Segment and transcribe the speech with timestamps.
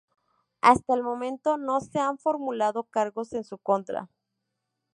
[0.61, 4.09] Hasta el momento no se han formulado cargos en su contra.